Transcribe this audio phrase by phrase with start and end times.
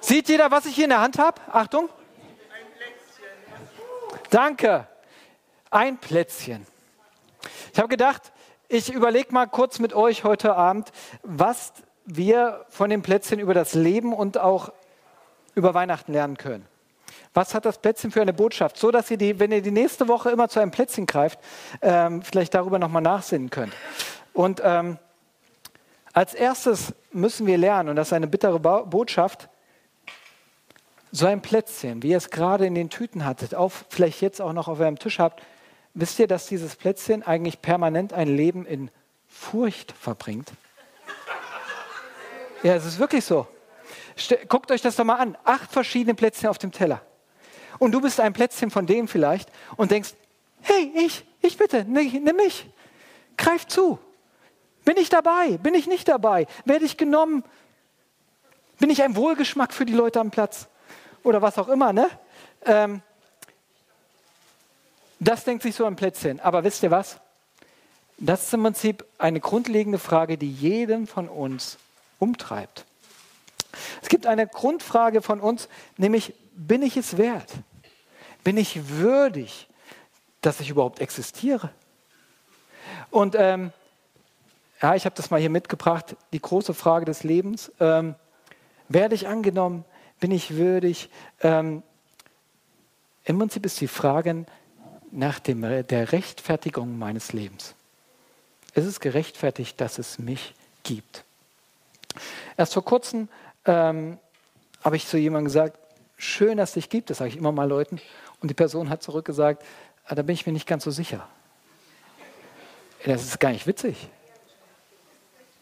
[0.00, 1.40] Sieht jeder, was ich hier in der Hand habe?
[1.52, 1.88] Achtung.
[4.30, 4.86] Danke.
[5.70, 6.66] Ein Plätzchen.
[7.72, 8.32] Ich habe gedacht,
[8.68, 10.90] ich überlege mal kurz mit euch heute Abend,
[11.22, 11.72] was
[12.04, 14.72] wir von dem Plätzchen über das Leben und auch
[15.54, 16.66] über Weihnachten lernen können.
[17.34, 18.76] Was hat das Plätzchen für eine Botschaft?
[18.78, 21.38] So, dass ihr, die, wenn ihr die nächste Woche immer zu einem Plätzchen greift,
[21.82, 23.74] ähm, vielleicht darüber nochmal nachsinnen könnt.
[24.32, 24.98] Und ähm,
[26.12, 29.48] als erstes müssen wir lernen, und das ist eine bittere Botschaft,
[31.12, 34.52] so ein Plätzchen, wie ihr es gerade in den Tüten hattet, auf, vielleicht jetzt auch
[34.52, 35.42] noch auf eurem Tisch habt,
[35.94, 38.90] wisst ihr, dass dieses Plätzchen eigentlich permanent ein Leben in
[39.28, 40.52] Furcht verbringt?
[42.62, 43.48] Ja, es ist wirklich so.
[44.48, 45.34] Guckt euch das doch mal an.
[45.44, 47.00] Acht verschiedene Plätzchen auf dem Teller.
[47.78, 50.12] Und du bist ein Plätzchen von denen vielleicht und denkst,
[50.60, 52.68] hey, ich, ich bitte, nimm mich.
[53.38, 53.98] Greif zu.
[54.84, 55.56] Bin ich dabei?
[55.56, 56.46] Bin ich nicht dabei?
[56.66, 57.44] Werde ich genommen?
[58.78, 60.68] Bin ich ein Wohlgeschmack für die Leute am Platz?
[61.22, 62.08] Oder was auch immer, ne?
[62.64, 63.02] Ähm,
[65.18, 66.40] das denkt sich so ein Plätzchen.
[66.40, 67.20] Aber wisst ihr was?
[68.16, 71.78] Das ist im Prinzip eine grundlegende Frage, die jeden von uns
[72.18, 72.84] umtreibt.
[74.02, 77.50] Es gibt eine Grundfrage von uns, nämlich, bin ich es wert?
[78.44, 79.68] Bin ich würdig,
[80.40, 81.70] dass ich überhaupt existiere?
[83.10, 83.72] Und ähm,
[84.82, 87.70] ja, ich habe das mal hier mitgebracht, die große Frage des Lebens.
[87.80, 88.14] Ähm,
[88.88, 89.84] werde ich angenommen?
[90.20, 91.08] Bin ich würdig?
[91.40, 91.82] Ähm,
[93.24, 94.44] Im Prinzip ist die Frage
[95.10, 97.74] nach dem, der Rechtfertigung meines Lebens.
[98.74, 100.54] Ist es gerechtfertigt, dass es mich
[100.84, 101.24] gibt?
[102.56, 103.28] Erst vor kurzem
[103.64, 104.18] ähm,
[104.84, 105.78] habe ich zu jemandem gesagt,
[106.16, 108.00] schön, dass es dich gibt, das sage ich immer mal Leuten.
[108.40, 109.64] Und die Person hat zurückgesagt,
[110.04, 111.26] ah, da bin ich mir nicht ganz so sicher.
[113.04, 114.08] Das ist gar nicht witzig.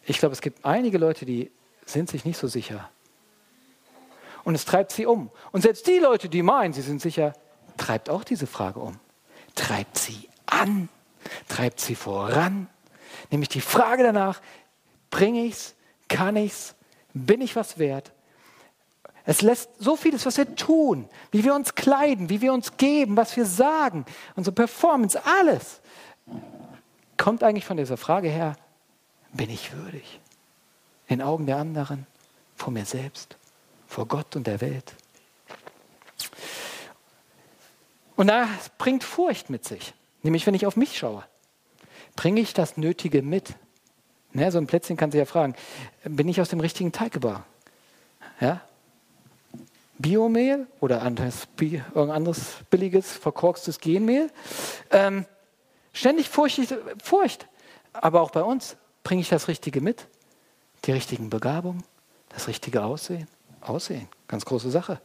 [0.04, 1.50] Ich glaube, es gibt einige Leute, die
[1.86, 2.90] sind sich nicht so sicher.
[4.48, 5.30] Und es treibt sie um.
[5.52, 7.34] Und selbst die Leute, die meinen, sie sind sicher,
[7.76, 8.98] treibt auch diese Frage um.
[9.54, 10.88] Treibt sie an,
[11.50, 12.66] treibt sie voran.
[13.30, 14.40] Nämlich die Frage danach,
[15.10, 15.74] bringe ich es,
[16.08, 16.74] kann ich es,
[17.12, 18.12] bin ich was wert?
[19.26, 23.18] Es lässt so vieles, was wir tun, wie wir uns kleiden, wie wir uns geben,
[23.18, 25.82] was wir sagen, unsere Performance, alles
[27.18, 28.56] kommt eigentlich von dieser Frage her,
[29.30, 30.20] bin ich würdig?
[31.06, 32.06] In den Augen der anderen,
[32.56, 33.36] vor mir selbst,
[33.88, 34.94] vor Gott und der Welt.
[38.14, 41.24] Und das bringt Furcht mit sich, nämlich wenn ich auf mich schaue.
[42.14, 43.54] Bringe ich das Nötige mit?
[44.32, 45.54] Ne, so ein Plätzchen kann sich ja fragen,
[46.04, 47.44] bin ich aus dem richtigen Teig geboren?
[48.40, 48.60] Ja?
[49.98, 54.30] Biomehl oder anderes, irgendein anderes billiges, verkorkstes Genmehl.
[54.90, 55.24] Ähm,
[55.92, 57.48] ständig Furcht, Furcht.
[57.92, 60.06] Aber auch bei uns, bringe ich das Richtige mit?
[60.84, 61.82] Die richtigen Begabungen,
[62.28, 63.26] das richtige Aussehen?
[63.60, 65.00] Aussehen, ganz große Sache.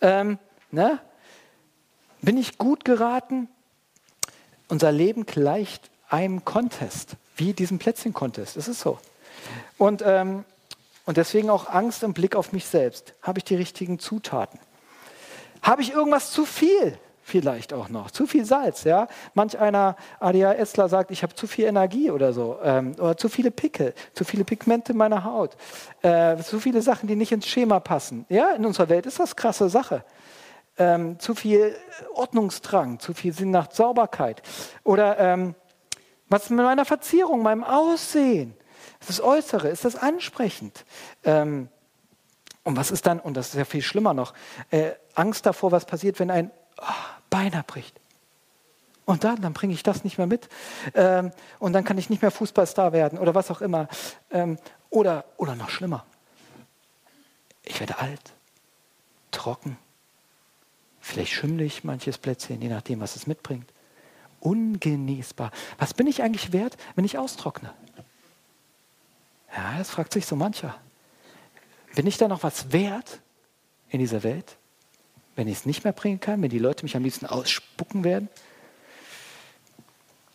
[0.00, 0.38] Ähm,
[0.70, 1.00] ne?
[2.20, 3.48] Bin ich gut geraten?
[4.68, 8.56] Unser Leben gleicht einem Contest, wie diesem Plätzchen-Contest.
[8.56, 8.98] Das ist so.
[9.78, 10.44] Und ähm,
[11.04, 13.14] und deswegen auch Angst im Blick auf mich selbst.
[13.22, 14.60] Habe ich die richtigen Zutaten?
[15.60, 16.98] Habe ich irgendwas zu viel?
[17.24, 18.10] Vielleicht auch noch.
[18.10, 19.06] Zu viel Salz, ja.
[19.34, 22.58] Manch einer ADHSler sagt, ich habe zu viel Energie oder so.
[22.62, 25.56] Ähm, oder zu viele Pickel, zu viele Pigmente in meiner Haut.
[26.02, 28.26] Äh, zu viele Sachen, die nicht ins Schema passen.
[28.28, 30.04] Ja, in unserer Welt ist das krasse Sache.
[30.76, 31.76] Ähm, zu viel
[32.14, 34.42] Ordnungsdrang, zu viel Sinn nach Sauberkeit.
[34.82, 35.54] Oder ähm,
[36.28, 38.54] was mit meiner Verzierung, meinem Aussehen?
[39.06, 40.84] Das Äußere, ist das ansprechend?
[41.22, 41.68] Ähm,
[42.64, 44.34] und was ist dann, und das ist ja viel schlimmer noch,
[44.70, 46.84] äh, Angst davor, was passiert, wenn ein oh,
[47.30, 47.98] Bein abbricht.
[49.04, 50.48] Und dann, dann bringe ich das nicht mehr mit.
[50.94, 53.88] Ähm, und dann kann ich nicht mehr Fußballstar werden oder was auch immer.
[54.30, 54.58] Ähm,
[54.90, 56.04] oder, oder noch schlimmer.
[57.64, 58.32] Ich werde alt,
[59.30, 59.76] trocken,
[61.00, 63.72] vielleicht schimmelig manches Plätzchen, je nachdem, was es mitbringt.
[64.40, 65.50] Ungenießbar.
[65.78, 67.72] Was bin ich eigentlich wert, wenn ich austrockne?
[69.54, 70.74] Ja, das fragt sich so mancher.
[71.94, 73.20] Bin ich da noch was wert
[73.90, 74.56] in dieser Welt,
[75.36, 78.28] wenn ich es nicht mehr bringen kann, wenn die Leute mich am liebsten ausspucken werden?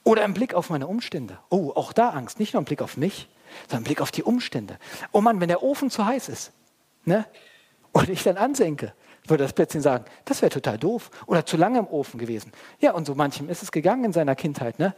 [0.04, 1.38] Oder im Blick auf meine Umstände.
[1.50, 2.40] Oh, auch da Angst.
[2.40, 3.28] Nicht nur im Blick auf mich,
[3.68, 4.78] sondern im Blick auf die Umstände.
[5.12, 6.52] Oh Mann, wenn der Ofen zu heiß ist
[7.06, 7.26] ne?
[7.92, 8.94] und ich dann ansenke,
[9.26, 11.12] würde das Plätzchen sagen, das wäre total doof.
[11.26, 12.52] Oder zu lange im Ofen gewesen.
[12.80, 14.80] Ja, und so manchem ist es gegangen in seiner Kindheit.
[14.80, 14.96] Ne?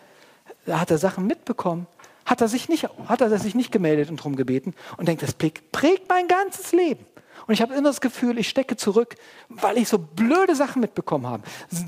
[0.65, 1.87] Da hat er Sachen mitbekommen,
[2.25, 5.33] hat er sich nicht, hat er sich nicht gemeldet und darum gebeten und denkt, das
[5.33, 7.05] prägt mein ganzes Leben.
[7.49, 9.15] Und ich habe immer das Gefühl, ich stecke zurück,
[9.47, 11.41] weil ich so blöde Sachen mitbekommen habe.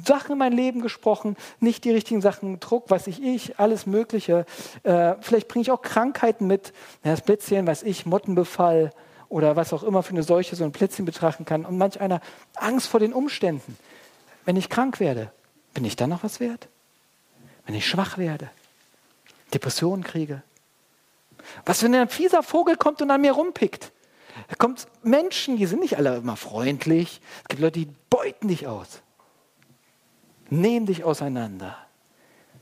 [0.03, 4.47] Sachen in mein Leben gesprochen, nicht die richtigen Sachen, Druck, weiß ich, ich, alles Mögliche.
[4.81, 6.73] Äh, vielleicht bringe ich auch Krankheiten mit.
[7.03, 8.89] Ja, das Plätzchen, weiß ich, Mottenbefall
[9.29, 12.21] oder was auch immer für eine Seuche so ein Plätzchen betrachten kann und manch einer
[12.55, 13.77] Angst vor den Umständen.
[14.45, 15.31] Wenn ich krank werde,
[15.75, 16.69] bin ich dann noch was wert?
[17.67, 18.49] Wenn ich schwach werde,
[19.53, 20.41] Depressionen kriege?
[21.67, 23.91] Was, wenn ein fieser Vogel kommt und an mir rumpickt?
[24.47, 27.21] Da kommt Menschen, die sind nicht alle immer freundlich.
[27.43, 29.01] Es gibt Leute, die beuten dich aus,
[30.49, 31.77] nehmen dich auseinander.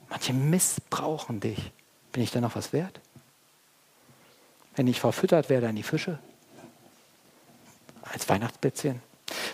[0.10, 1.71] Manche missbrauchen dich.
[2.12, 3.00] Bin ich dann noch was wert?
[4.75, 6.19] Wenn ich verfüttert werde an die Fische?
[8.01, 9.01] Als Weihnachtsplätzchen?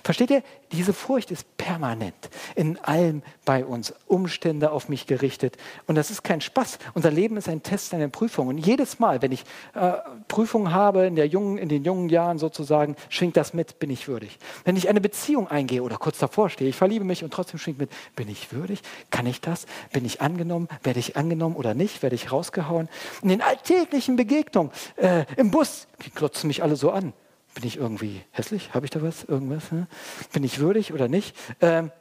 [0.04, 0.44] Versteht ihr?
[0.72, 2.16] Diese Furcht ist permanent
[2.56, 5.58] in allem bei uns, Umstände auf mich gerichtet.
[5.88, 6.80] Und das ist kein Spaß.
[6.94, 8.48] Unser Leben ist ein Test, eine Prüfung.
[8.48, 9.44] Und jedes Mal, wenn ich
[9.74, 9.94] äh,
[10.28, 14.08] Prüfungen habe, in, der jungen, in den jungen Jahren sozusagen, schwingt das mit, bin ich
[14.08, 14.38] würdig.
[14.64, 17.80] Wenn ich eine Beziehung eingehe oder kurz davor stehe, ich verliebe mich und trotzdem schwingt
[17.80, 18.82] mit, bin ich würdig?
[19.12, 19.66] Kann ich das?
[19.92, 20.68] Bin ich angenommen?
[20.84, 22.04] Werde ich angenommen oder nicht?
[22.04, 22.90] Werde ich rausgehauen?
[23.22, 27.14] In den alltäglichen Begegnungen, äh, im Bus, die klotzen mich alle so an.
[27.56, 28.74] Bin ich irgendwie hässlich?
[28.74, 29.24] Habe ich da was?
[29.24, 29.72] Irgendwas?
[29.72, 29.88] Ne?
[30.34, 31.36] Bin ich würdig oder nicht?
[31.62, 31.92] Ähm,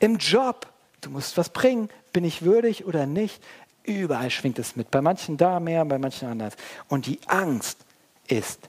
[0.00, 0.66] Im Job,
[1.02, 1.90] du musst was bringen.
[2.12, 3.42] Bin ich würdig oder nicht?
[3.84, 4.90] Überall schwingt es mit.
[4.90, 6.54] Bei manchen da mehr, bei manchen anders.
[6.88, 7.78] Und die Angst
[8.26, 8.68] ist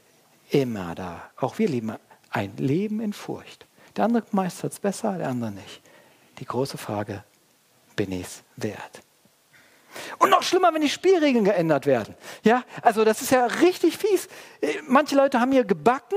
[0.50, 1.32] immer da.
[1.38, 1.94] Auch wir leben
[2.30, 3.66] ein Leben in Furcht.
[3.96, 5.82] Der andere meistert es besser, der andere nicht.
[6.40, 7.24] Die große Frage,
[7.96, 9.02] bin ich es wert?
[10.22, 12.14] Und noch schlimmer, wenn die Spielregeln geändert werden.
[12.44, 14.28] Ja, also das ist ja richtig fies.
[14.88, 16.16] Manche Leute haben hier gebacken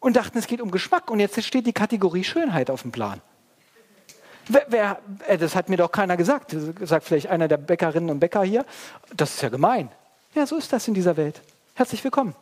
[0.00, 3.22] und dachten, es geht um Geschmack und jetzt steht die Kategorie Schönheit auf dem Plan.
[4.48, 4.98] Wer, wer,
[5.28, 6.54] äh, das hat mir doch keiner gesagt.
[6.82, 8.66] Sagt vielleicht einer der Bäckerinnen und Bäcker hier.
[9.16, 9.88] Das ist ja gemein.
[10.34, 11.40] Ja, so ist das in dieser Welt.
[11.74, 12.34] Herzlich willkommen.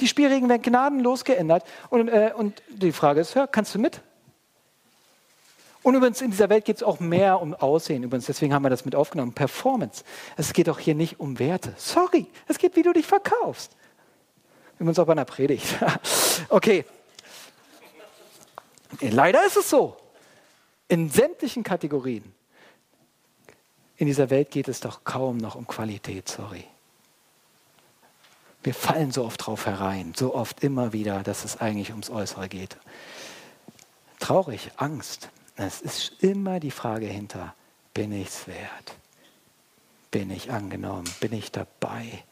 [0.00, 1.64] Die Spielregeln werden gnadenlos geändert.
[1.90, 4.00] Und, äh, und die Frage ist, hör, kannst du mit?
[5.82, 8.02] Und übrigens, in dieser Welt geht es auch mehr um Aussehen.
[8.02, 9.32] Übrigens, deswegen haben wir das mit aufgenommen.
[9.32, 10.04] Performance.
[10.36, 11.74] Es geht auch hier nicht um Werte.
[11.78, 13.74] Sorry, es geht, wie du dich verkaufst.
[14.78, 15.66] Übrigens auch bei einer Predigt.
[16.48, 16.84] okay.
[19.00, 19.96] Leider ist es so.
[20.88, 22.34] In sämtlichen Kategorien.
[23.96, 26.64] In dieser Welt geht es doch kaum noch um Qualität, sorry.
[28.62, 32.48] Wir fallen so oft drauf herein, so oft immer wieder, dass es eigentlich ums Äußere
[32.48, 32.76] geht.
[34.18, 37.54] Traurig, Angst, es ist immer die Frage hinter,
[37.94, 38.94] bin ich es wert?
[40.10, 41.08] Bin ich angenommen?
[41.20, 42.24] Bin ich dabei?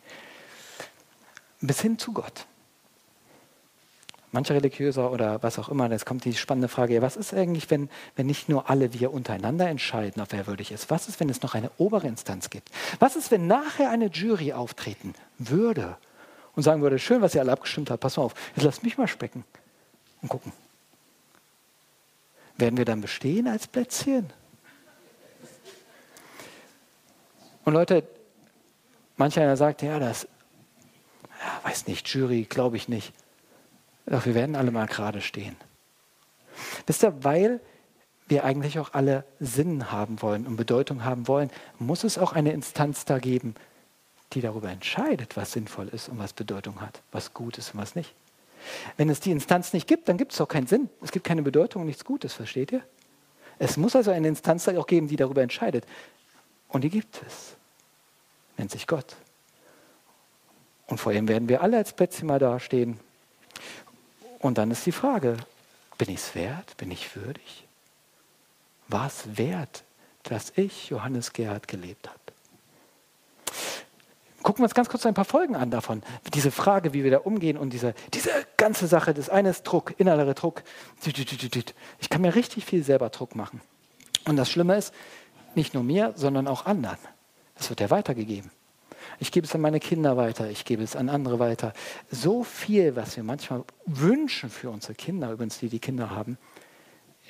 [1.61, 2.47] Bis hin zu Gott.
[4.31, 7.89] Manche Religiöser oder was auch immer, es kommt die spannende Frage, was ist eigentlich, wenn,
[8.15, 10.91] wenn nicht nur alle wir untereinander entscheiden, ob wer würdig ist?
[10.91, 12.71] Was ist, wenn es noch eine obere Instanz gibt?
[12.99, 15.97] Was ist, wenn nachher eine Jury auftreten würde
[16.55, 18.99] und sagen würde, schön, was ihr alle abgestimmt habt, pass mal auf, jetzt lasst mich
[18.99, 19.45] mal specken
[20.21, 20.53] und gucken.
[22.59, 24.31] Werden wir dann bestehen als Plätzchen?
[27.65, 28.07] Und Leute,
[29.17, 30.27] manch einer sagt, ja, das,
[31.41, 33.13] ja, weiß nicht, Jury, glaube ich nicht.
[34.07, 35.57] Doch wir werden alle mal gerade stehen.
[36.87, 37.61] Wisst ihr, weil
[38.27, 42.53] wir eigentlich auch alle Sinn haben wollen und Bedeutung haben wollen, muss es auch eine
[42.53, 43.55] Instanz da geben,
[44.33, 47.95] die darüber entscheidet, was sinnvoll ist und was Bedeutung hat, was gut ist und was
[47.95, 48.15] nicht.
[48.97, 50.89] Wenn es die Instanz nicht gibt, dann gibt es auch keinen Sinn.
[51.03, 52.83] Es gibt keine Bedeutung nichts Gutes, versteht ihr?
[53.59, 55.85] Es muss also eine Instanz auch geben, die darüber entscheidet.
[56.69, 57.57] Und die gibt es.
[58.57, 59.17] Nennt sich Gott.
[60.87, 62.99] Und vor ihm werden wir alle als Plätzchen mal dastehen.
[64.39, 65.37] Und dann ist die Frage,
[65.99, 66.77] bin ich es wert?
[66.77, 67.67] Bin ich würdig?
[68.87, 69.83] War es wert,
[70.23, 72.19] dass ich, Johannes Gerhard, gelebt habe?
[74.43, 76.03] Gucken wir uns ganz kurz ein paar Folgen an davon.
[76.35, 79.15] Diese Frage, wie wir da umgehen und diese, diese ganze Sache.
[79.15, 80.63] Das eine ist Druck, innerer Druck.
[81.05, 83.61] Ich kann mir richtig viel selber Druck machen.
[84.27, 84.95] Und das Schlimme ist,
[85.55, 86.99] nicht nur mir, sondern auch anderen.
[87.57, 88.51] Das wird ja weitergegeben.
[89.21, 91.73] Ich gebe es an meine Kinder weiter, ich gebe es an andere weiter.
[92.11, 96.39] So viel, was wir manchmal wünschen für unsere Kinder, übrigens die die Kinder haben,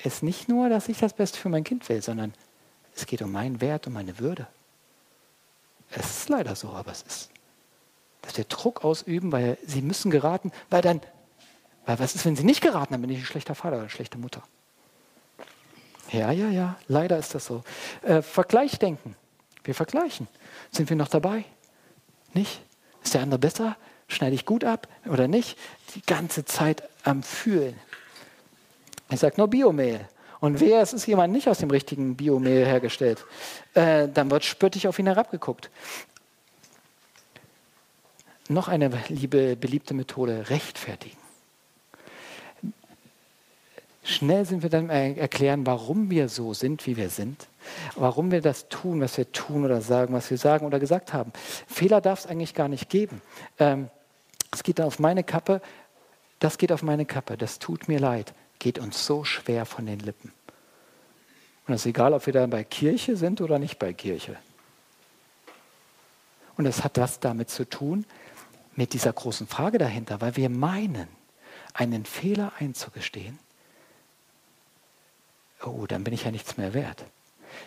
[0.03, 2.33] ist nicht nur, dass ich das Beste für mein Kind will, sondern
[2.95, 4.47] es geht um meinen Wert, um meine Würde.
[5.91, 7.29] Es ist leider so, aber es ist,
[8.21, 11.01] dass wir Druck ausüben, weil sie müssen geraten, weil dann,
[11.85, 13.89] weil was ist, wenn sie nicht geraten, dann bin ich ein schlechter Vater oder eine
[13.89, 14.43] schlechte Mutter.
[16.11, 17.63] Ja, ja, ja, leider ist das so.
[18.01, 19.15] Äh, Vergleichdenken.
[19.63, 20.27] Wir vergleichen.
[20.71, 21.45] Sind wir noch dabei?
[22.33, 22.61] Nicht?
[23.03, 23.75] Ist der andere besser?
[24.07, 25.57] Schneide ich gut ab oder nicht?
[25.93, 27.79] Die ganze Zeit am Fühlen.
[29.11, 30.07] Ich sage nur Biomehl.
[30.39, 33.25] Und wer es ist jemand nicht aus dem richtigen Biomehl hergestellt,
[33.73, 35.69] äh, dann wird spöttisch auf ihn herabgeguckt.
[38.47, 41.17] Noch eine liebe, beliebte Methode, rechtfertigen.
[44.03, 47.47] Schnell sind wir dann erklären, warum wir so sind, wie wir sind,
[47.95, 51.31] warum wir das tun, was wir tun oder sagen, was wir sagen oder gesagt haben.
[51.67, 53.21] Fehler darf es eigentlich gar nicht geben.
[53.59, 53.89] Ähm,
[54.51, 55.61] Das geht dann auf meine Kappe,
[56.39, 59.99] das geht auf meine Kappe, das tut mir leid, geht uns so schwer von den
[59.99, 60.31] Lippen.
[61.67, 64.37] Und es ist egal, ob wir dann bei Kirche sind oder nicht bei Kirche.
[66.57, 68.05] Und es hat was damit zu tun,
[68.75, 71.07] mit dieser großen Frage dahinter, weil wir meinen,
[71.73, 73.39] einen Fehler einzugestehen,
[75.63, 77.05] oh, dann bin ich ja nichts mehr wert.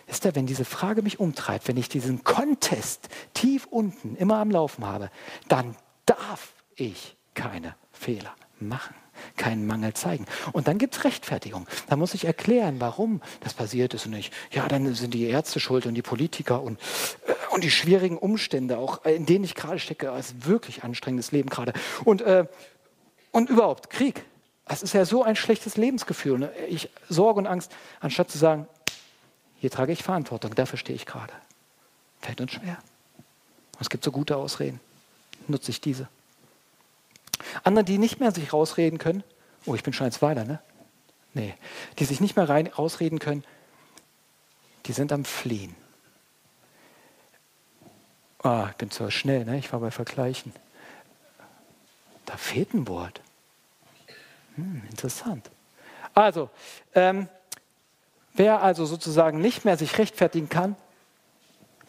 [0.07, 4.51] Ist da, wenn diese Frage mich umtreibt, wenn ich diesen Contest tief unten immer am
[4.51, 5.09] Laufen habe,
[5.47, 8.95] dann darf ich keine Fehler machen,
[9.37, 10.25] keinen Mangel zeigen.
[10.51, 11.67] Und dann gibt es Rechtfertigung.
[11.87, 15.59] Da muss ich erklären, warum das passiert ist und nicht, ja, dann sind die Ärzte
[15.59, 16.79] schuld und die Politiker und,
[17.27, 21.49] äh, und die schwierigen Umstände, auch in denen ich gerade stecke, als wirklich anstrengendes Leben
[21.49, 21.73] gerade.
[22.03, 22.45] Und, äh,
[23.31, 24.23] und überhaupt, Krieg.
[24.65, 26.39] Das ist ja so ein schlechtes Lebensgefühl.
[26.39, 26.51] Ne?
[26.69, 28.67] Ich Sorge und Angst, anstatt zu sagen,
[29.59, 31.33] hier trage ich Verantwortung, dafür stehe ich gerade.
[32.21, 32.77] Fällt uns schwer.
[33.79, 34.79] Es gibt so gute Ausreden.
[35.47, 36.07] Nutze ich diese.
[37.63, 39.23] Andere, die nicht mehr sich rausreden können,
[39.65, 40.59] oh, ich bin schon jetzt weiter, ne?
[41.33, 41.55] Nee,
[41.99, 43.43] die sich nicht mehr rein, rausreden können,
[44.85, 45.75] die sind am Fliehen.
[48.43, 49.57] Ah, ich bin zu schnell, ne?
[49.57, 50.53] Ich war bei Vergleichen.
[52.25, 53.21] Da fehlt ein Wort.
[54.55, 55.49] Hm, interessant.
[56.13, 56.49] Also,
[56.93, 57.27] ähm,
[58.33, 60.75] wer also sozusagen nicht mehr sich rechtfertigen kann,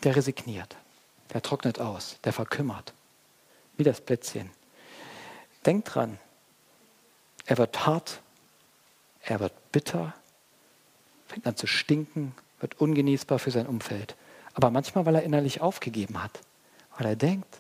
[0.02, 0.76] der resigniert,
[1.32, 2.94] der trocknet aus, der verkümmert,
[3.76, 4.50] wie das Plätzchen.
[5.66, 6.18] Denkt dran,
[7.47, 8.21] er wird hart,
[9.23, 10.14] er wird bitter,
[11.26, 14.16] fängt an zu stinken, wird ungenießbar für sein Umfeld.
[14.54, 16.40] Aber manchmal, weil er innerlich aufgegeben hat,
[16.97, 17.59] weil er denkt,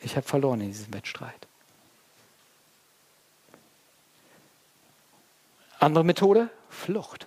[0.00, 1.46] ich habe verloren in diesem Wettstreit.
[5.80, 7.26] Andere Methode, Flucht.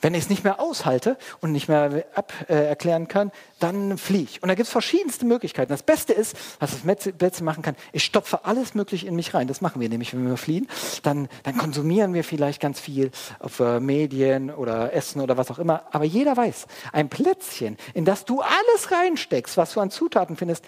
[0.00, 4.22] Wenn ich es nicht mehr aushalte und nicht mehr ab, äh, erklären kann, dann fliehe
[4.22, 4.42] ich.
[4.42, 5.70] Und da gibt es verschiedenste Möglichkeiten.
[5.72, 9.48] Das Beste ist, was das Plätzchen machen kann, ich stopfe alles Mögliche in mich rein.
[9.48, 10.68] Das machen wir nämlich, wenn wir fliehen.
[11.02, 15.58] Dann, dann konsumieren wir vielleicht ganz viel auf äh, Medien oder Essen oder was auch
[15.58, 15.82] immer.
[15.90, 20.64] Aber jeder weiß, ein Plätzchen, in das du alles reinsteckst, was du an Zutaten findest,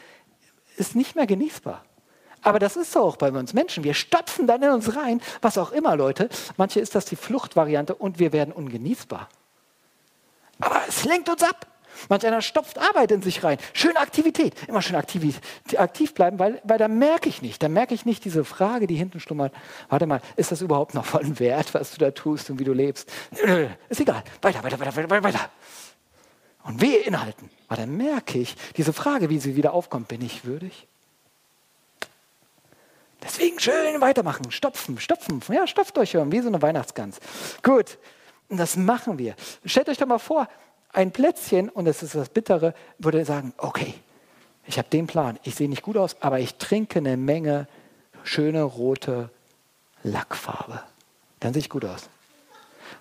[0.77, 1.85] ist nicht mehr genießbar.
[2.43, 3.85] Aber das ist so auch bei uns Menschen.
[3.85, 6.29] Wir stopfen dann in uns rein, was auch immer, Leute.
[6.57, 9.29] Manche ist das die Fluchtvariante und wir werden ungenießbar.
[10.61, 11.67] Aber es lenkt uns ab.
[12.09, 13.59] Manch einer stopft Arbeit in sich rein.
[13.73, 14.55] Schöne Aktivität.
[14.69, 15.41] Immer schön aktiv,
[15.77, 17.63] aktiv bleiben, weil, weil da merke ich nicht.
[17.63, 19.53] Da merke ich nicht diese Frage, die hinten schlummert.
[19.89, 22.73] Warte mal, ist das überhaupt noch voll Wert, was du da tust und wie du
[22.73, 23.11] lebst?
[23.89, 24.23] Ist egal.
[24.41, 25.51] Weiter, weiter, weiter, weiter, weiter.
[26.63, 27.51] Und wehe inhalten.
[27.69, 30.09] Aber dann merke ich diese Frage, wie sie wieder aufkommt.
[30.09, 30.87] Bin ich würdig?
[33.23, 35.41] Deswegen schön weitermachen, stopfen, stopfen.
[35.53, 37.19] Ja, stopft euch wie so eine Weihnachtsgans.
[37.63, 37.99] Gut,
[38.49, 39.35] und das machen wir.
[39.65, 40.49] Stellt euch doch mal vor,
[40.93, 43.95] ein Plätzchen, und das ist das Bittere, würde sagen, okay,
[44.67, 47.69] ich habe den Plan, ich sehe nicht gut aus, aber ich trinke eine Menge
[48.25, 49.31] schöne rote
[50.03, 50.83] Lackfarbe.
[51.41, 52.09] Dann sehe ich gut aus.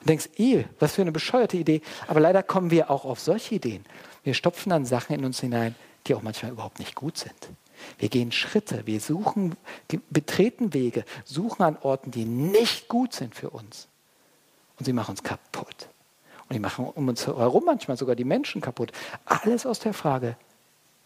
[0.01, 1.81] Und denkst, eh, was für eine bescheuerte Idee.
[2.07, 3.85] Aber leider kommen wir auch auf solche Ideen.
[4.23, 5.75] Wir stopfen dann Sachen in uns hinein,
[6.07, 7.49] die auch manchmal überhaupt nicht gut sind.
[7.97, 9.55] Wir gehen Schritte, wir suchen,
[10.09, 13.87] betreten Wege, suchen an Orten, die nicht gut sind für uns.
[14.77, 15.89] Und sie machen uns kaputt.
[16.47, 18.91] Und die machen um uns herum manchmal sogar die Menschen kaputt.
[19.25, 20.35] Alles aus der Frage,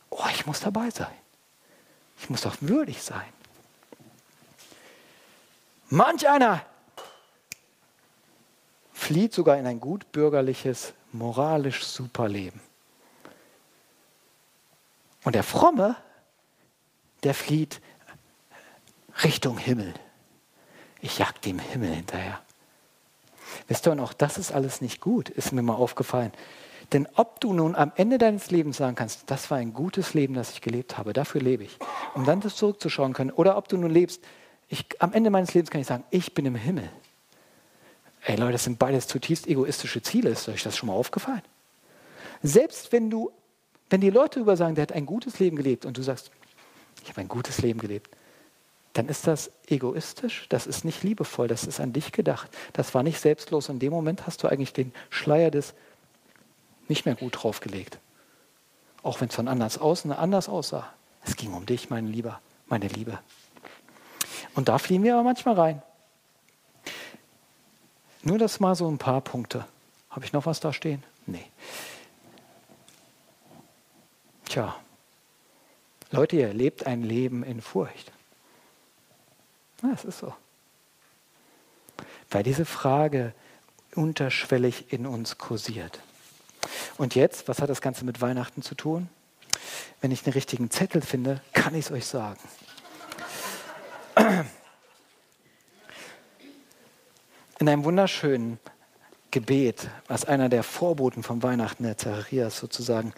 [0.09, 1.13] oh, ich muss dabei sein.
[2.19, 3.25] Ich muss doch würdig sein.
[5.89, 6.65] Manch einer
[8.93, 12.61] flieht sogar in ein gut bürgerliches, moralisch super Leben.
[15.23, 15.97] Und der Fromme
[17.23, 17.81] der flieht
[19.23, 19.93] Richtung Himmel.
[21.01, 22.39] Ich jag dem Himmel hinterher.
[23.67, 26.31] Wisst ihr, und auch das ist alles nicht gut, ist mir mal aufgefallen.
[26.91, 30.33] Denn ob du nun am Ende deines Lebens sagen kannst, das war ein gutes Leben,
[30.33, 31.77] das ich gelebt habe, dafür lebe ich,
[32.13, 34.21] um dann das zurückzuschauen können, oder ob du nun lebst,
[34.69, 36.89] ich, am Ende meines Lebens kann ich sagen, ich bin im Himmel.
[38.25, 40.29] Ey Leute, das sind beides zutiefst egoistische Ziele.
[40.29, 41.41] Ist euch das schon mal aufgefallen?
[42.41, 43.31] Selbst wenn du,
[43.89, 46.31] wenn die Leute über sagen, der hat ein gutes Leben gelebt und du sagst,
[47.03, 48.09] ich habe ein gutes Leben gelebt,
[48.93, 52.49] dann ist das egoistisch, das ist nicht liebevoll, das ist an dich gedacht.
[52.73, 53.69] Das war nicht selbstlos.
[53.69, 55.73] In dem Moment hast du eigentlich den Schleier des
[56.87, 57.97] nicht mehr gut draufgelegt.
[59.01, 60.87] Auch wenn es von anders außen anders aussah.
[61.25, 63.19] Es ging um dich, mein Lieber, meine Liebe.
[64.53, 65.81] Und da fliehen wir aber manchmal rein.
[68.21, 69.65] Nur das mal so ein paar Punkte.
[70.09, 71.03] Habe ich noch was da stehen?
[71.25, 71.45] Nee.
[74.45, 74.75] Tja,
[76.13, 78.11] Leute, ihr lebt ein Leben in Furcht.
[79.81, 80.31] Ja, es ist so.
[82.29, 83.33] Weil diese Frage
[83.95, 86.01] unterschwellig in uns kursiert.
[86.97, 89.09] Und jetzt, was hat das Ganze mit Weihnachten zu tun?
[90.01, 92.39] Wenn ich den richtigen Zettel finde, kann ich es euch sagen.
[97.57, 98.59] In einem wunderschönen
[99.33, 103.13] Gebet, was einer der Vorboten von Weihnachten, der Zacharias sozusagen,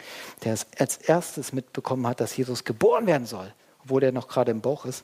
[0.46, 3.54] der es als erstes mitbekommen hat, dass Jesus geboren werden soll,
[3.84, 5.04] obwohl er noch gerade im Bauch ist.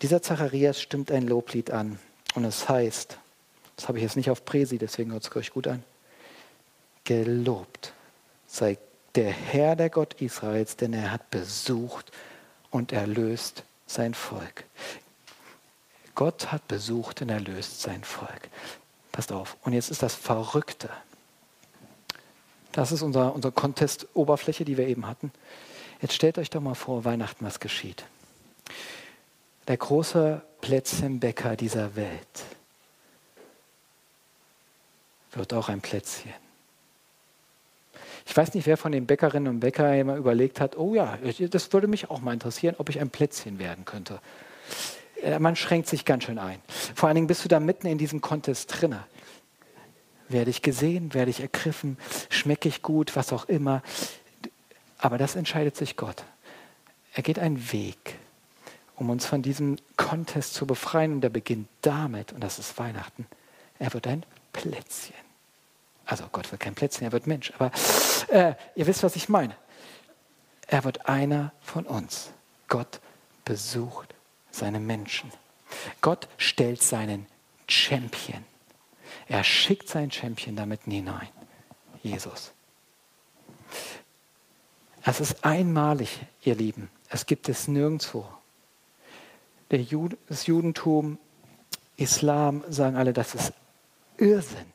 [0.00, 1.98] Dieser Zacharias stimmt ein Loblied an
[2.34, 3.18] und es heißt,
[3.76, 5.84] das habe ich jetzt nicht auf Präsi, deswegen hört es euch gut an,
[7.04, 7.92] gelobt
[8.46, 8.78] sei
[9.14, 12.12] der Herr, der Gott Israels, denn er hat besucht
[12.70, 14.64] und erlöst sein Volk.
[16.14, 18.48] Gott hat besucht und erlöst sein Volk.
[19.12, 19.56] Passt auf.
[19.62, 20.88] Und jetzt ist das Verrückte.
[22.72, 25.30] Das ist unser, unsere Contest-Oberfläche, die wir eben hatten.
[26.00, 28.04] Jetzt stellt euch doch mal vor, Weihnachten, was geschieht.
[29.68, 32.44] Der große Plätzchenbäcker dieser Welt
[35.32, 36.32] wird auch ein Plätzchen.
[38.26, 41.18] Ich weiß nicht, wer von den Bäckerinnen und Bäckern immer überlegt hat, oh ja,
[41.50, 44.20] das würde mich auch mal interessieren, ob ich ein Plätzchen werden könnte.
[45.22, 46.60] Äh, man schränkt sich ganz schön ein.
[46.94, 49.04] Vor allen Dingen bist du da mitten in diesem Contest drinne.
[50.28, 51.98] Werde ich gesehen, werde ich ergriffen,
[52.30, 53.82] schmecke ich gut, was auch immer.
[54.98, 56.24] Aber das entscheidet sich Gott.
[57.14, 58.18] Er geht einen Weg,
[58.96, 61.12] um uns von diesem Contest zu befreien.
[61.12, 63.26] Und er beginnt damit, und das ist Weihnachten,
[63.78, 65.16] er wird ein Plätzchen.
[66.06, 67.52] Also Gott wird kein Plätzchen, er wird Mensch.
[67.58, 67.70] Aber
[68.28, 69.54] äh, ihr wisst, was ich meine.
[70.66, 72.30] Er wird einer von uns.
[72.68, 73.00] Gott
[73.44, 74.14] besucht
[74.54, 75.32] seine Menschen.
[76.00, 77.26] Gott stellt seinen
[77.68, 78.44] Champion.
[79.28, 81.28] Er schickt seinen Champion damit hinein.
[82.02, 82.52] Jesus.
[85.04, 86.90] Es ist einmalig, ihr Lieben.
[87.08, 88.26] Es gibt es nirgendwo.
[89.70, 91.18] Jude, das Judentum,
[91.96, 93.52] Islam sagen alle, das ist
[94.18, 94.66] Irrsinn.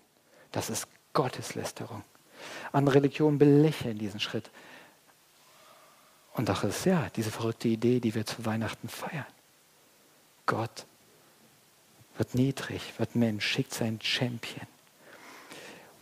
[0.52, 2.04] Das ist Gotteslästerung.
[2.72, 4.50] Andere Religionen belächeln diesen Schritt.
[6.34, 9.26] Und doch ist ja diese verrückte Idee, die wir zu Weihnachten feiern.
[10.48, 10.88] Gott
[12.18, 14.66] wird niedrig, wird Mensch, schickt seinen Champion.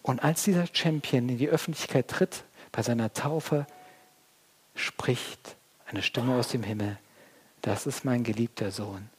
[0.01, 3.67] Und als dieser Champion in die Öffentlichkeit tritt, bei seiner Taufe,
[4.75, 6.97] spricht eine Stimme aus dem Himmel,
[7.61, 9.09] das ist mein geliebter Sohn,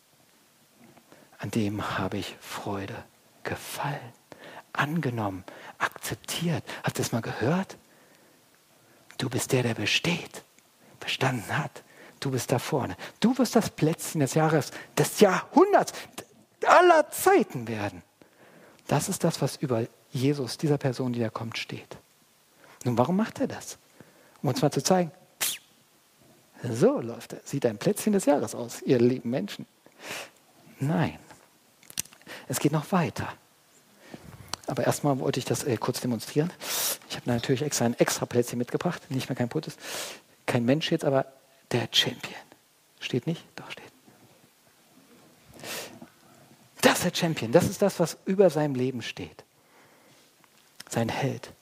[1.38, 3.04] an dem habe ich Freude
[3.42, 4.12] gefallen
[4.78, 5.44] angenommen,
[5.78, 6.64] akzeptiert.
[6.82, 7.76] Habt ihr das mal gehört?
[9.18, 10.42] Du bist der, der besteht,
[11.00, 11.82] bestanden hat.
[12.20, 12.96] Du bist da vorne.
[13.20, 15.92] Du wirst das Plätzchen des Jahres, des Jahrhunderts,
[16.66, 18.02] aller Zeiten werden.
[18.88, 21.98] Das ist das, was über Jesus, dieser Person, die da kommt, steht.
[22.84, 23.78] Nun, warum macht er das?
[24.42, 25.10] Um uns mal zu zeigen,
[26.62, 29.66] so läuft er, sieht ein Plätzchen des Jahres aus, ihr lieben Menschen.
[30.78, 31.18] Nein,
[32.48, 33.28] es geht noch weiter.
[34.66, 36.52] Aber erstmal wollte ich das äh, kurz demonstrieren.
[37.08, 39.76] Ich habe natürlich extra ein extra Plätzchen mitgebracht, nicht mehr kein Puttes.
[40.44, 41.26] Kein Mensch jetzt, aber
[41.72, 42.40] der Champion.
[43.00, 43.44] Steht nicht?
[43.56, 43.84] Doch, steht.
[46.82, 47.52] Das ist der Champion.
[47.52, 49.44] Das ist das, was über seinem Leben steht.
[50.88, 51.52] Sein Held.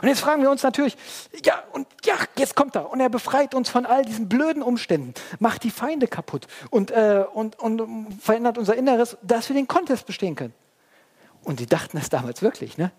[0.00, 0.96] Und jetzt fragen wir uns natürlich,
[1.44, 5.14] ja, und ja, jetzt kommt er und er befreit uns von all diesen blöden Umständen,
[5.40, 10.06] macht die Feinde kaputt und, äh, und, und verändert unser Inneres, dass wir den Contest
[10.06, 10.54] bestehen können.
[11.42, 12.78] Und die dachten es damals wirklich.
[12.78, 12.92] Ne?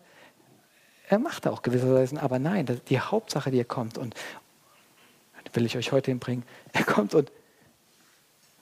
[1.08, 4.15] Er machte auch gewisserweise, aber nein, die Hauptsache, die er kommt und
[5.53, 7.31] will ich euch heute hinbringen, er kommt und,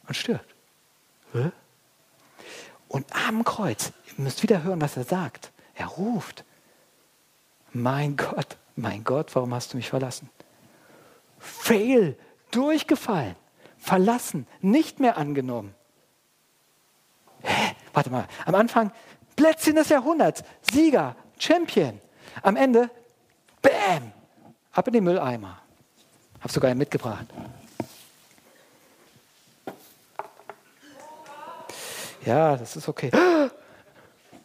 [0.07, 0.55] und stirbt.
[2.87, 5.51] Und am Kreuz, ihr müsst wieder hören, was er sagt.
[5.75, 6.43] Er ruft,
[7.71, 10.29] mein Gott, mein Gott, warum hast du mich verlassen?
[11.39, 12.17] Fail,
[12.51, 13.35] durchgefallen,
[13.77, 15.73] verlassen, nicht mehr angenommen.
[17.41, 17.75] Hä?
[17.93, 18.91] Warte mal, am Anfang
[19.35, 21.99] Plätzchen des Jahrhunderts, Sieger, Champion.
[22.43, 22.89] Am Ende,
[23.61, 24.11] bam,
[24.71, 25.60] ab in den Mülleimer.
[26.41, 27.25] Hab sogar einen mitgebracht.
[32.25, 33.11] Ja, das ist okay.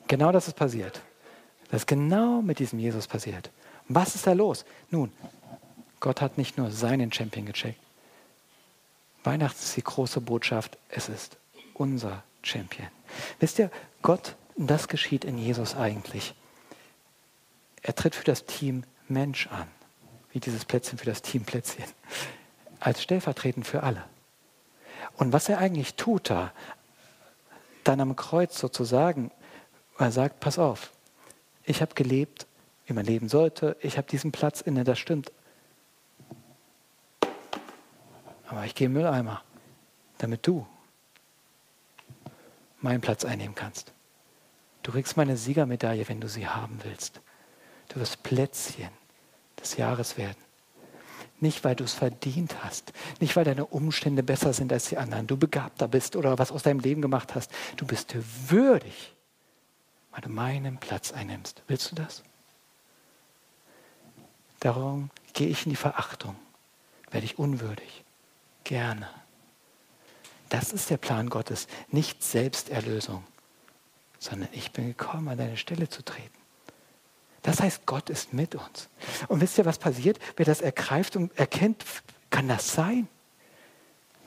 [0.08, 1.00] Genau das ist passiert.
[1.68, 3.50] Das ist genau mit diesem Jesus passiert.
[3.88, 4.64] Was ist da los?
[4.88, 5.10] Nun,
[5.98, 7.80] Gott hat nicht nur seinen Champion gecheckt.
[9.24, 11.38] Weihnachten ist die große Botschaft, es ist
[11.74, 12.86] unser Champion.
[13.40, 16.34] Wisst ihr, Gott das geschieht in Jesus eigentlich.
[17.82, 19.68] Er tritt für das Team Mensch an,
[20.36, 21.86] wie dieses Plätzchen für das Team Plätzchen,
[22.78, 24.04] als stellvertretend für alle.
[25.16, 26.52] Und was er eigentlich tut da,
[27.84, 29.30] dann am Kreuz sozusagen,
[29.96, 30.92] er sagt, pass auf,
[31.64, 32.46] ich habe gelebt,
[32.84, 35.32] wie man leben sollte, ich habe diesen Platz inne, das stimmt.
[38.46, 39.40] Aber ich gehe im Mülleimer,
[40.18, 40.66] damit du
[42.82, 43.94] meinen Platz einnehmen kannst.
[44.82, 47.22] Du kriegst meine Siegermedaille, wenn du sie haben willst.
[47.88, 48.90] Du wirst Plätzchen
[49.66, 50.36] des Jahres werden.
[51.38, 52.92] Nicht, weil du es verdient hast.
[53.20, 55.26] Nicht, weil deine Umstände besser sind als die anderen.
[55.26, 57.50] Du begabter bist oder was aus deinem Leben gemacht hast.
[57.76, 58.14] Du bist
[58.48, 59.14] würdig,
[60.12, 61.62] weil du meinen Platz einnimmst.
[61.66, 62.22] Willst du das?
[64.60, 66.36] Darum gehe ich in die Verachtung.
[67.10, 68.04] Werde ich unwürdig.
[68.64, 69.08] Gerne.
[70.48, 71.66] Das ist der Plan Gottes.
[71.90, 73.24] Nicht Selbsterlösung,
[74.18, 76.35] sondern ich bin gekommen, an deine Stelle zu treten.
[77.46, 78.88] Das heißt, Gott ist mit uns.
[79.28, 80.18] Und wisst ihr, was passiert?
[80.36, 81.84] Wer das ergreift und erkennt,
[82.28, 83.06] kann das sein?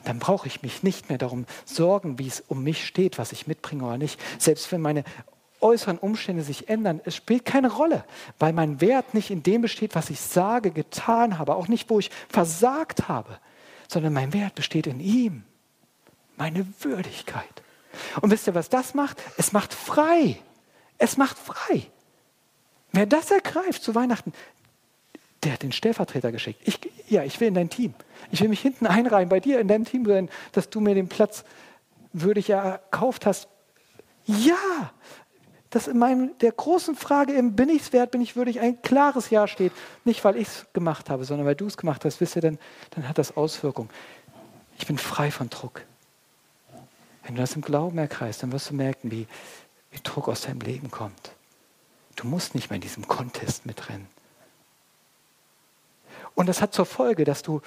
[0.04, 3.46] Dann brauche ich mich nicht mehr darum sorgen, wie es um mich steht, was ich
[3.46, 4.18] mitbringe oder nicht.
[4.38, 5.04] Selbst wenn meine
[5.60, 8.06] äußeren Umstände sich ändern, es spielt keine Rolle,
[8.38, 11.98] weil mein Wert nicht in dem besteht, was ich sage, getan habe, auch nicht, wo
[11.98, 13.38] ich versagt habe,
[13.86, 15.44] sondern mein Wert besteht in ihm,
[16.38, 17.62] meine Würdigkeit.
[18.22, 19.22] Und wisst ihr, was das macht?
[19.36, 20.38] Es macht frei.
[20.96, 21.90] Es macht frei.
[22.92, 24.32] Wer das ergreift zu Weihnachten,
[25.42, 26.60] der hat den Stellvertreter geschickt.
[26.64, 27.94] Ich, ja, ich will in dein Team.
[28.30, 31.08] Ich will mich hinten einreihen bei dir in deinem Team sein, dass du mir den
[31.08, 31.44] Platz
[32.12, 33.48] würdig erkauft hast.
[34.26, 34.92] Ja,
[35.70, 38.82] dass in meinem, der großen Frage im Bin ich es wert, bin ich würdig, ein
[38.82, 39.72] klares Ja steht.
[40.04, 42.20] Nicht, weil ich es gemacht habe, sondern weil du es gemacht hast.
[42.20, 42.58] Wisst ihr, dann,
[42.90, 43.88] dann hat das Auswirkungen.
[44.78, 45.82] Ich bin frei von Druck.
[47.22, 49.26] Wenn du das im Glauben erkreist, dann wirst du merken, wie,
[49.92, 51.32] wie Druck aus deinem Leben kommt.
[52.20, 54.06] Du musst nicht mehr in diesem Contest mitrennen.
[56.34, 57.62] Und das hat zur Folge, dass du,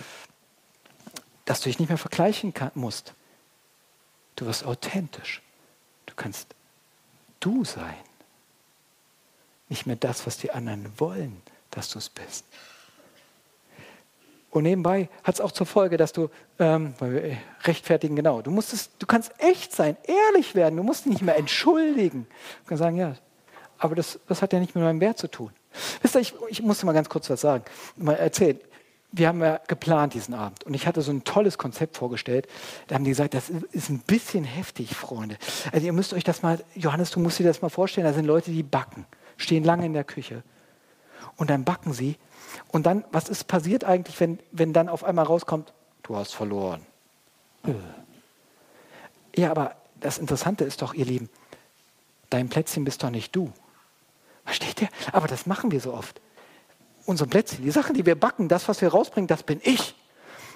[1.46, 3.16] dass du dich nicht mehr vergleichen kann, musst.
[4.36, 5.42] Du wirst authentisch.
[6.06, 6.54] Du kannst
[7.40, 7.98] du sein.
[9.70, 12.46] Nicht mehr das, was die anderen wollen, dass du es bist.
[14.52, 16.94] Und nebenbei hat es auch zur Folge, dass du, ähm,
[17.64, 22.28] rechtfertigen, genau, du, musst du kannst echt sein, ehrlich werden, du musst nicht mehr entschuldigen.
[22.62, 23.16] Du kannst sagen, ja,
[23.84, 25.52] aber das, das hat ja nicht mit meinem Wert zu tun.
[26.02, 27.64] Wisst ihr, ich, ich musste mal ganz kurz was sagen,
[27.98, 28.60] mal erzählen.
[29.12, 32.48] Wir haben ja geplant diesen Abend und ich hatte so ein tolles Konzept vorgestellt.
[32.88, 35.38] Da haben die gesagt, das ist ein bisschen heftig, Freunde.
[35.72, 38.26] Also ihr müsst euch das mal, Johannes, du musst dir das mal vorstellen, da sind
[38.26, 39.06] Leute, die backen,
[39.38, 40.42] stehen lange in der Küche
[41.38, 42.18] und dann backen sie
[42.70, 46.82] und dann, was ist passiert eigentlich, wenn, wenn dann auf einmal rauskommt, du hast verloren.
[49.36, 51.30] Ja, aber das Interessante ist doch, ihr Lieben,
[52.30, 53.52] dein Plätzchen bist doch nicht du.
[54.46, 54.90] Versteht ihr?
[55.12, 56.22] Aber das machen wir so oft.
[57.06, 59.96] Unsere Plätzchen, die Sachen, die wir backen, das, was wir rausbringen, das bin ich.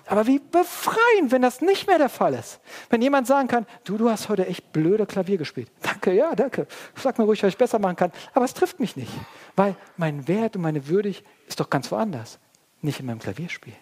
[0.07, 2.59] Aber wie befreiend, wenn das nicht mehr der Fall ist.
[2.89, 5.69] Wenn jemand sagen kann, du, du hast heute echt blöde Klavier gespielt.
[5.81, 6.65] Danke, ja, danke.
[6.95, 8.11] Sag mir ruhig, was ich besser machen kann.
[8.33, 9.11] Aber es trifft mich nicht.
[9.57, 12.39] Weil mein Wert und meine Würdig ist doch ganz woanders.
[12.81, 13.73] Nicht in meinem Klavierspiel.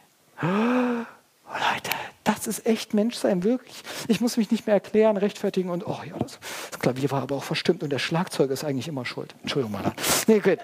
[0.41, 1.91] Oh, Leute,
[2.35, 3.81] das ist echt Menschsein, wirklich.
[4.07, 6.39] Ich muss mich nicht mehr erklären, rechtfertigen und, oh ja, das,
[6.71, 9.33] das Klavier war aber auch verstimmt und der Schlagzeug ist eigentlich immer schuld.
[9.41, 9.93] Entschuldigung mal.
[10.27, 10.59] Nee, gut.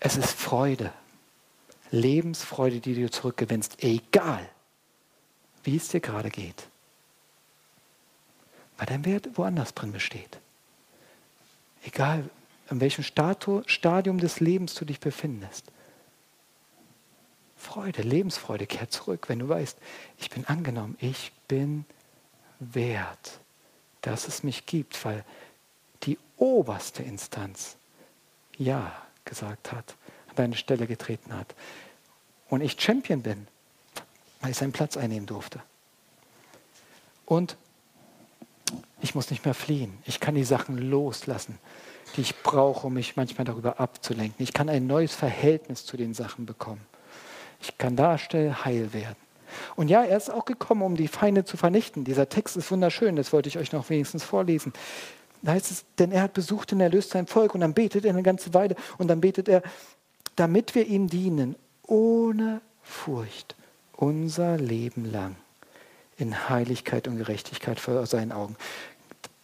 [0.00, 0.92] Es ist Freude.
[1.90, 4.48] Lebensfreude, die du zurückgewinnst, egal
[5.64, 6.68] wie es dir gerade geht.
[8.78, 10.38] Weil dein Wert woanders drin besteht.
[11.84, 12.28] Egal
[12.70, 15.64] in welchem Stadium des Lebens du dich befindest.
[17.66, 19.76] Freude, Lebensfreude kehrt zurück, wenn du weißt,
[20.18, 21.84] ich bin angenommen, ich bin
[22.60, 23.40] wert,
[24.02, 25.24] dass es mich gibt, weil
[26.04, 27.76] die oberste Instanz
[28.56, 28.92] Ja
[29.24, 29.96] gesagt hat,
[30.28, 31.56] an deine Stelle getreten hat.
[32.48, 33.48] Und ich Champion bin,
[34.40, 35.60] weil ich seinen Platz einnehmen durfte.
[37.24, 37.56] Und
[39.00, 39.98] ich muss nicht mehr fliehen.
[40.04, 41.58] Ich kann die Sachen loslassen,
[42.16, 44.40] die ich brauche, um mich manchmal darüber abzulenken.
[44.40, 46.86] Ich kann ein neues Verhältnis zu den Sachen bekommen.
[47.68, 49.16] Ich kann darstellen, heil werden.
[49.74, 52.04] Und ja, er ist auch gekommen, um die Feinde zu vernichten.
[52.04, 54.72] Dieser Text ist wunderschön, das wollte ich euch noch wenigstens vorlesen.
[55.42, 58.12] Da heißt es, denn er hat besucht und erlöst sein Volk und dann betet er
[58.12, 59.62] eine ganze Weile und dann betet er,
[60.36, 63.56] damit wir ihm dienen, ohne Furcht,
[63.96, 65.34] unser Leben lang,
[66.18, 68.56] in Heiligkeit und Gerechtigkeit vor seinen Augen.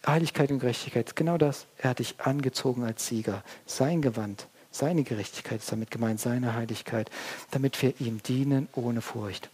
[0.07, 1.65] Heiligkeit und Gerechtigkeit, genau das.
[1.77, 3.43] Er hat dich angezogen als Sieger.
[3.65, 7.09] Sein Gewand seine Gerechtigkeit ist damit gemeint, seine Heiligkeit,
[7.51, 9.49] damit wir ihm dienen ohne Furcht.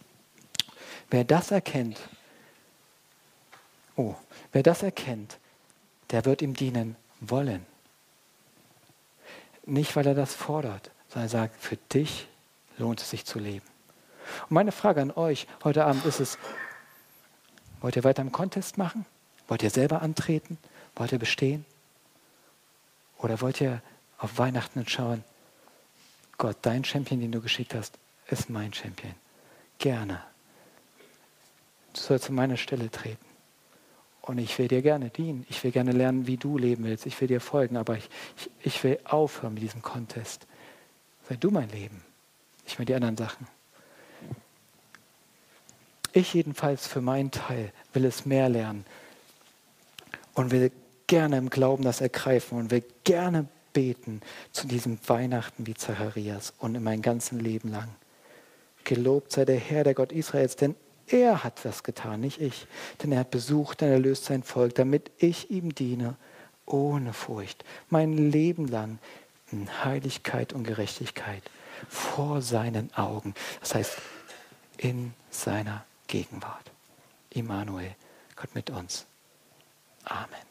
[1.10, 2.00] Wer das erkennt,
[3.96, 4.14] oh,
[4.52, 5.38] wer das erkennt,
[6.10, 7.66] der wird ihm dienen wollen.
[9.66, 12.26] Nicht, weil er das fordert, sondern er sagt, für dich
[12.78, 13.66] lohnt es sich zu leben.
[14.42, 16.38] Und meine Frage an euch heute Abend ist es,
[17.82, 19.04] wollt ihr weiter im Contest machen?
[19.48, 20.56] Wollt ihr selber antreten?
[20.96, 21.66] Wollt ihr bestehen?
[23.18, 23.82] Oder wollt ihr
[24.20, 25.24] auf Weihnachten und schauen,
[26.38, 29.14] Gott, dein Champion, den du geschickt hast, ist mein Champion.
[29.78, 30.22] Gerne.
[31.92, 33.24] Du sollst an meine Stelle treten.
[34.22, 35.44] Und ich will dir gerne dienen.
[35.48, 37.06] Ich will gerne lernen, wie du leben willst.
[37.06, 37.76] Ich will dir folgen.
[37.76, 40.46] Aber ich, ich, ich will aufhören mit diesem Contest.
[41.28, 42.02] sei du mein Leben,
[42.64, 43.48] nicht mehr die anderen Sachen.
[46.12, 48.84] Ich jedenfalls für meinen Teil will es mehr lernen
[50.34, 50.72] und will
[51.06, 54.20] gerne im Glauben das ergreifen und will gerne beten
[54.52, 57.88] zu diesem Weihnachten wie Zacharias und in mein ganzes Leben lang.
[58.84, 60.74] Gelobt sei der Herr, der Gott Israels, denn
[61.06, 62.66] er hat das getan, nicht ich.
[63.02, 66.16] Denn er hat besucht und erlöst sein Volk, damit ich ihm diene,
[66.66, 68.98] ohne Furcht, mein Leben lang
[69.50, 71.42] in Heiligkeit und Gerechtigkeit
[71.88, 73.34] vor seinen Augen.
[73.60, 73.96] Das heißt,
[74.76, 76.70] in seiner Gegenwart.
[77.30, 77.94] Immanuel,
[78.36, 79.06] Gott mit uns.
[80.04, 80.49] Amen.